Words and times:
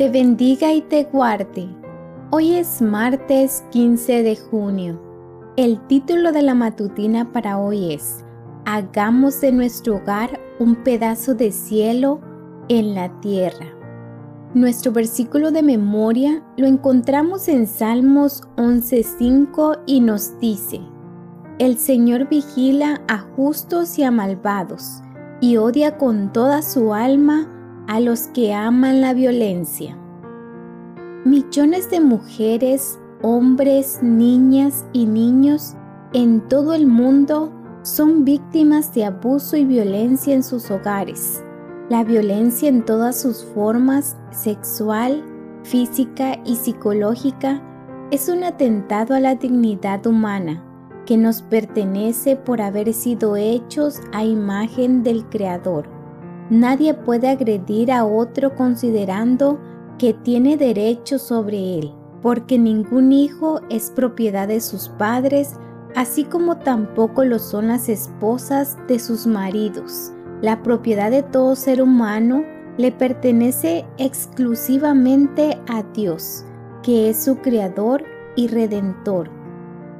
te 0.00 0.08
bendiga 0.08 0.72
y 0.72 0.80
te 0.80 1.04
guarde. 1.04 1.68
Hoy 2.30 2.54
es 2.54 2.80
martes 2.80 3.66
15 3.70 4.22
de 4.22 4.34
junio. 4.34 4.98
El 5.58 5.78
título 5.88 6.32
de 6.32 6.40
la 6.40 6.54
matutina 6.54 7.30
para 7.34 7.58
hoy 7.58 7.92
es 7.92 8.24
Hagamos 8.64 9.42
de 9.42 9.52
nuestro 9.52 9.96
hogar 9.96 10.40
un 10.58 10.76
pedazo 10.76 11.34
de 11.34 11.52
cielo 11.52 12.18
en 12.70 12.94
la 12.94 13.20
tierra. 13.20 13.66
Nuestro 14.54 14.90
versículo 14.90 15.50
de 15.50 15.62
memoria 15.62 16.42
lo 16.56 16.66
encontramos 16.66 17.46
en 17.48 17.66
Salmos 17.66 18.44
11.5 18.56 19.80
y 19.84 20.00
nos 20.00 20.40
dice, 20.40 20.80
El 21.58 21.76
Señor 21.76 22.26
vigila 22.30 23.02
a 23.06 23.18
justos 23.18 23.98
y 23.98 24.04
a 24.04 24.10
malvados 24.10 25.02
y 25.42 25.58
odia 25.58 25.98
con 25.98 26.32
toda 26.32 26.62
su 26.62 26.94
alma 26.94 27.59
a 27.90 28.00
los 28.00 28.28
que 28.28 28.54
aman 28.54 29.02
la 29.02 29.12
violencia. 29.12 29.98
Millones 31.26 31.90
de 31.90 32.00
mujeres, 32.00 32.98
hombres, 33.20 33.98
niñas 34.02 34.86
y 34.94 35.04
niños 35.04 35.74
en 36.14 36.40
todo 36.48 36.72
el 36.72 36.86
mundo 36.86 37.52
son 37.82 38.24
víctimas 38.24 38.94
de 38.94 39.04
abuso 39.04 39.58
y 39.58 39.66
violencia 39.66 40.34
en 40.34 40.42
sus 40.42 40.70
hogares 40.70 41.42
la 41.90 42.04
violencia 42.04 42.68
en 42.68 42.84
todas 42.84 43.20
sus 43.20 43.44
formas, 43.44 44.16
sexual, 44.30 45.24
física 45.64 46.38
y 46.46 46.54
psicológica, 46.54 47.60
es 48.12 48.28
un 48.28 48.44
atentado 48.44 49.16
a 49.16 49.20
la 49.20 49.34
dignidad 49.34 50.06
humana 50.06 50.62
que 51.04 51.16
nos 51.16 51.42
pertenece 51.42 52.36
por 52.36 52.62
haber 52.62 52.94
sido 52.94 53.36
hechos 53.36 54.00
a 54.12 54.24
imagen 54.24 55.02
del 55.02 55.24
Creador. 55.26 55.99
Nadie 56.50 56.94
puede 56.94 57.28
agredir 57.28 57.92
a 57.92 58.04
otro 58.04 58.56
considerando 58.56 59.60
que 59.98 60.14
tiene 60.14 60.56
derecho 60.56 61.20
sobre 61.20 61.78
él, 61.78 61.94
porque 62.22 62.58
ningún 62.58 63.12
hijo 63.12 63.60
es 63.70 63.92
propiedad 63.92 64.48
de 64.48 64.60
sus 64.60 64.88
padres, 64.88 65.54
así 65.94 66.24
como 66.24 66.58
tampoco 66.58 67.24
lo 67.24 67.38
son 67.38 67.68
las 67.68 67.88
esposas 67.88 68.76
de 68.88 68.98
sus 68.98 69.28
maridos. 69.28 70.12
La 70.42 70.60
propiedad 70.62 71.12
de 71.12 71.22
todo 71.22 71.54
ser 71.54 71.80
humano 71.80 72.42
le 72.78 72.90
pertenece 72.90 73.84
exclusivamente 73.98 75.56
a 75.68 75.84
Dios, 75.94 76.44
que 76.82 77.10
es 77.10 77.22
su 77.22 77.36
creador 77.36 78.02
y 78.34 78.48
redentor. 78.48 79.30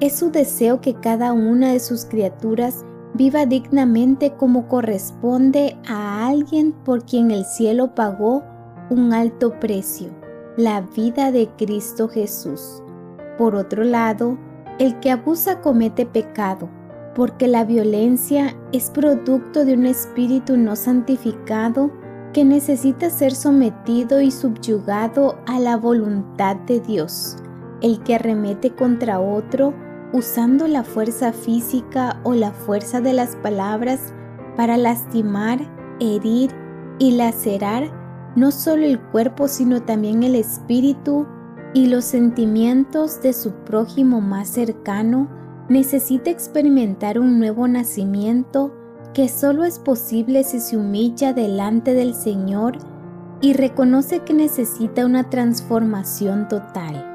Es 0.00 0.16
su 0.18 0.32
deseo 0.32 0.80
que 0.80 0.94
cada 0.94 1.32
una 1.32 1.72
de 1.72 1.78
sus 1.78 2.06
criaturas 2.06 2.84
viva 3.14 3.46
dignamente 3.46 4.32
como 4.36 4.68
corresponde 4.68 5.76
a 5.88 6.26
alguien 6.28 6.72
por 6.72 7.04
quien 7.04 7.30
el 7.30 7.44
cielo 7.44 7.94
pagó 7.94 8.44
un 8.90 9.12
alto 9.12 9.58
precio, 9.60 10.10
la 10.56 10.80
vida 10.80 11.32
de 11.32 11.48
Cristo 11.56 12.08
Jesús. 12.08 12.82
Por 13.38 13.54
otro 13.54 13.84
lado, 13.84 14.38
el 14.78 14.98
que 15.00 15.10
abusa 15.10 15.60
comete 15.60 16.06
pecado 16.06 16.68
porque 17.14 17.48
la 17.48 17.64
violencia 17.64 18.56
es 18.72 18.90
producto 18.90 19.64
de 19.64 19.74
un 19.74 19.86
espíritu 19.86 20.56
no 20.56 20.76
santificado 20.76 21.90
que 22.32 22.44
necesita 22.44 23.10
ser 23.10 23.34
sometido 23.34 24.20
y 24.20 24.30
subyugado 24.30 25.38
a 25.46 25.58
la 25.58 25.76
voluntad 25.76 26.56
de 26.56 26.80
Dios. 26.80 27.36
El 27.82 28.02
que 28.04 28.14
arremete 28.14 28.70
contra 28.70 29.20
otro 29.20 29.74
usando 30.12 30.66
la 30.66 30.82
fuerza 30.82 31.32
física 31.32 32.20
o 32.24 32.34
la 32.34 32.52
fuerza 32.52 33.00
de 33.00 33.12
las 33.12 33.36
palabras 33.36 34.12
para 34.56 34.76
lastimar, 34.76 35.60
herir 36.00 36.50
y 36.98 37.12
lacerar 37.12 37.90
no 38.36 38.50
solo 38.50 38.84
el 38.84 39.00
cuerpo 39.00 39.48
sino 39.48 39.82
también 39.82 40.22
el 40.22 40.34
espíritu 40.34 41.26
y 41.74 41.86
los 41.86 42.04
sentimientos 42.04 43.22
de 43.22 43.32
su 43.32 43.52
prójimo 43.64 44.20
más 44.20 44.48
cercano, 44.48 45.28
necesita 45.68 46.30
experimentar 46.30 47.18
un 47.18 47.38
nuevo 47.38 47.68
nacimiento 47.68 48.74
que 49.14 49.28
solo 49.28 49.64
es 49.64 49.78
posible 49.78 50.44
si 50.44 50.60
se 50.60 50.76
humilla 50.76 51.32
delante 51.32 51.94
del 51.94 52.14
Señor 52.14 52.78
y 53.40 53.52
reconoce 53.52 54.20
que 54.20 54.34
necesita 54.34 55.06
una 55.06 55.30
transformación 55.30 56.48
total. 56.48 57.09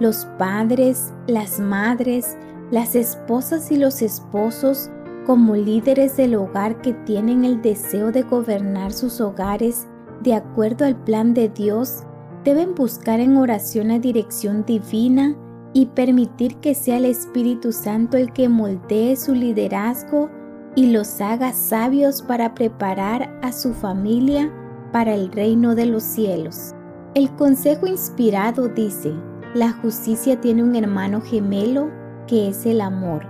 Los 0.00 0.26
padres, 0.38 1.12
las 1.26 1.58
madres, 1.58 2.36
las 2.70 2.94
esposas 2.94 3.70
y 3.70 3.76
los 3.76 4.02
esposos, 4.02 4.90
como 5.26 5.56
líderes 5.56 6.16
del 6.16 6.36
hogar 6.36 6.80
que 6.80 6.94
tienen 6.94 7.44
el 7.44 7.60
deseo 7.60 8.12
de 8.12 8.22
gobernar 8.22 8.92
sus 8.92 9.20
hogares 9.20 9.86
de 10.22 10.34
acuerdo 10.34 10.84
al 10.84 10.96
plan 10.96 11.34
de 11.34 11.48
Dios, 11.48 12.04
deben 12.44 12.74
buscar 12.74 13.20
en 13.20 13.36
oración 13.36 13.88
la 13.88 13.98
dirección 13.98 14.64
divina 14.64 15.36
y 15.72 15.86
permitir 15.86 16.56
que 16.56 16.74
sea 16.74 16.96
el 16.96 17.04
Espíritu 17.04 17.72
Santo 17.72 18.16
el 18.16 18.32
que 18.32 18.48
moldee 18.48 19.16
su 19.16 19.34
liderazgo 19.34 20.30
y 20.74 20.90
los 20.92 21.20
haga 21.20 21.52
sabios 21.52 22.22
para 22.22 22.54
preparar 22.54 23.38
a 23.42 23.52
su 23.52 23.74
familia 23.74 24.52
para 24.92 25.14
el 25.14 25.30
reino 25.30 25.74
de 25.74 25.86
los 25.86 26.02
cielos. 26.02 26.72
El 27.14 27.30
consejo 27.36 27.86
inspirado 27.86 28.68
dice, 28.68 29.12
la 29.58 29.72
justicia 29.72 30.40
tiene 30.40 30.62
un 30.62 30.76
hermano 30.76 31.20
gemelo 31.20 31.90
que 32.28 32.48
es 32.48 32.64
el 32.64 32.80
amor. 32.80 33.26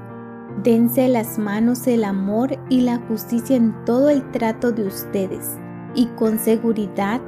Dense 0.62 1.08
las 1.08 1.38
manos 1.38 1.86
el 1.86 2.04
amor 2.04 2.58
y 2.68 2.82
la 2.82 2.98
justicia 3.08 3.56
en 3.56 3.74
todo 3.86 4.10
el 4.10 4.30
trato 4.30 4.70
de 4.70 4.86
ustedes 4.86 5.56
y 5.94 6.04
con 6.18 6.38
seguridad 6.38 7.22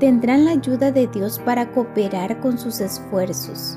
tendrán 0.00 0.46
la 0.46 0.52
ayuda 0.52 0.90
de 0.90 1.06
Dios 1.06 1.38
para 1.44 1.70
cooperar 1.72 2.40
con 2.40 2.56
sus 2.56 2.80
esfuerzos. 2.80 3.76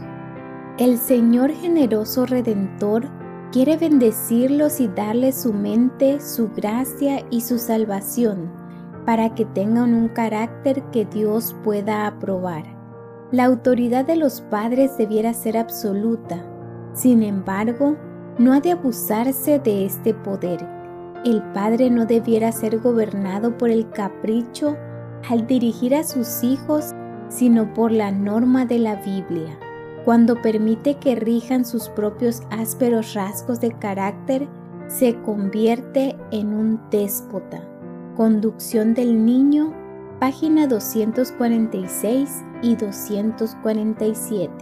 El 0.78 0.98
Señor 0.98 1.52
generoso 1.52 2.26
Redentor 2.26 3.10
quiere 3.52 3.76
bendecirlos 3.76 4.80
y 4.80 4.88
darles 4.88 5.42
su 5.42 5.52
mente, 5.52 6.22
su 6.22 6.52
gracia 6.52 7.26
y 7.30 7.42
su 7.42 7.60
salvación 7.60 8.50
para 9.06 9.36
que 9.36 9.44
tengan 9.44 9.94
un 9.94 10.08
carácter 10.08 10.84
que 10.92 11.04
Dios 11.04 11.54
pueda 11.66 12.08
aprobar. 12.08 12.79
La 13.32 13.46
autoridad 13.46 14.06
de 14.06 14.16
los 14.16 14.42
padres 14.42 14.98
debiera 14.98 15.34
ser 15.36 15.56
absoluta, 15.56 16.44
sin 16.94 17.22
embargo, 17.22 17.96
no 18.40 18.54
ha 18.54 18.60
de 18.60 18.72
abusarse 18.72 19.60
de 19.60 19.86
este 19.86 20.16
poder. 20.16 20.66
El 21.24 21.44
padre 21.54 21.92
no 21.92 22.06
debiera 22.06 22.52
ser 22.52 22.80
gobernado 22.80 23.56
por 23.58 23.70
el 23.70 23.88
capricho 23.92 24.76
al 25.30 25.46
dirigir 25.46 25.94
a 25.94 26.04
sus 26.04 26.44
hijos, 26.44 26.96
sino 27.28 27.72
por 27.74 27.92
la 27.92 28.12
norma 28.12 28.66
de 28.66 28.80
la 28.80 28.96
Biblia. 28.96 29.60
Cuando 30.06 30.42
permite 30.42 30.96
que 30.96 31.16
rijan 31.16 31.66
sus 31.66 31.90
propios 31.90 32.42
ásperos 32.50 33.14
rasgos 33.14 33.60
de 33.60 33.72
carácter, 33.74 34.48
se 34.88 35.14
convierte 35.22 36.16
en 36.32 36.54
un 36.54 36.80
déspota. 36.90 37.62
Conducción 38.16 38.96
del 38.96 39.24
niño, 39.24 39.72
página 40.20 40.68
246 40.68 42.30
y 42.62 42.76
247. 42.76 44.54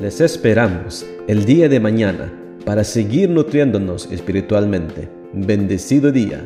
Les 0.00 0.20
esperamos 0.20 1.06
el 1.26 1.46
día 1.46 1.70
de 1.70 1.80
mañana 1.80 2.30
para 2.66 2.84
seguir 2.84 3.30
nutriéndonos 3.30 4.10
espiritualmente. 4.12 5.08
Bendecido 5.32 6.12
día. 6.12 6.44